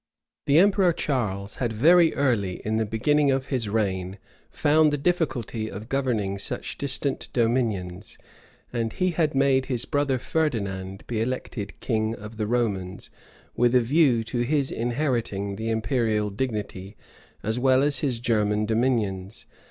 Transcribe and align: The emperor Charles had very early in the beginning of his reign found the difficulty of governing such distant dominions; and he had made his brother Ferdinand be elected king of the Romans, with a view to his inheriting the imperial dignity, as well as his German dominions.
The 0.47 0.57
emperor 0.57 0.93
Charles 0.93 1.57
had 1.57 1.71
very 1.71 2.11
early 2.15 2.53
in 2.65 2.77
the 2.77 2.87
beginning 2.87 3.29
of 3.29 3.49
his 3.53 3.69
reign 3.69 4.17
found 4.49 4.91
the 4.91 4.97
difficulty 4.97 5.69
of 5.69 5.89
governing 5.89 6.39
such 6.39 6.75
distant 6.79 7.29
dominions; 7.33 8.17
and 8.73 8.93
he 8.93 9.11
had 9.11 9.35
made 9.35 9.67
his 9.67 9.85
brother 9.85 10.17
Ferdinand 10.17 11.05
be 11.05 11.21
elected 11.21 11.79
king 11.81 12.15
of 12.15 12.37
the 12.37 12.47
Romans, 12.47 13.11
with 13.55 13.75
a 13.75 13.79
view 13.81 14.23
to 14.23 14.39
his 14.39 14.71
inheriting 14.71 15.55
the 15.55 15.69
imperial 15.69 16.31
dignity, 16.31 16.97
as 17.43 17.59
well 17.59 17.83
as 17.83 17.99
his 17.99 18.19
German 18.19 18.65
dominions. 18.65 19.45